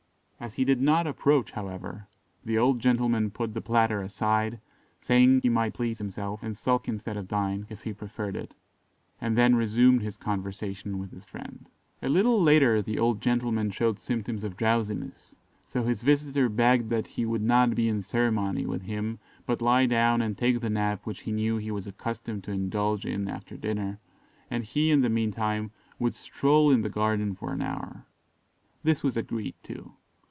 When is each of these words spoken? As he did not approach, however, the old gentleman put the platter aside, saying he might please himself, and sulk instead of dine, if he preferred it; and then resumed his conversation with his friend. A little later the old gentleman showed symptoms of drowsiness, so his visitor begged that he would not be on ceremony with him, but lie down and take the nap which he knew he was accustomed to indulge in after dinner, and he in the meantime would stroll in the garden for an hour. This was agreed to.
As 0.43 0.55
he 0.55 0.65
did 0.65 0.81
not 0.81 1.05
approach, 1.05 1.51
however, 1.51 2.07
the 2.43 2.57
old 2.57 2.79
gentleman 2.79 3.29
put 3.29 3.53
the 3.53 3.61
platter 3.61 4.01
aside, 4.01 4.59
saying 4.99 5.41
he 5.43 5.49
might 5.49 5.75
please 5.75 5.99
himself, 5.99 6.41
and 6.41 6.57
sulk 6.57 6.87
instead 6.87 7.15
of 7.15 7.27
dine, 7.27 7.67
if 7.69 7.83
he 7.83 7.93
preferred 7.93 8.35
it; 8.35 8.55
and 9.21 9.37
then 9.37 9.53
resumed 9.55 10.01
his 10.01 10.17
conversation 10.17 10.97
with 10.97 11.11
his 11.11 11.25
friend. 11.25 11.69
A 12.01 12.09
little 12.09 12.41
later 12.41 12.81
the 12.81 12.97
old 12.97 13.21
gentleman 13.21 13.69
showed 13.69 13.99
symptoms 13.99 14.43
of 14.43 14.57
drowsiness, 14.57 15.35
so 15.67 15.83
his 15.83 16.01
visitor 16.01 16.49
begged 16.49 16.89
that 16.89 17.05
he 17.05 17.23
would 17.23 17.43
not 17.43 17.75
be 17.75 17.87
on 17.91 18.01
ceremony 18.01 18.65
with 18.65 18.81
him, 18.81 19.19
but 19.45 19.61
lie 19.61 19.85
down 19.85 20.23
and 20.23 20.35
take 20.39 20.59
the 20.59 20.71
nap 20.71 21.01
which 21.05 21.19
he 21.19 21.31
knew 21.31 21.57
he 21.57 21.69
was 21.69 21.85
accustomed 21.85 22.43
to 22.45 22.51
indulge 22.51 23.05
in 23.05 23.27
after 23.29 23.55
dinner, 23.55 23.99
and 24.49 24.63
he 24.63 24.89
in 24.89 25.01
the 25.01 25.09
meantime 25.09 25.69
would 25.99 26.15
stroll 26.15 26.71
in 26.71 26.81
the 26.81 26.89
garden 26.89 27.35
for 27.35 27.53
an 27.53 27.61
hour. 27.61 28.07
This 28.83 29.03
was 29.03 29.15
agreed 29.15 29.53
to. 29.61 29.91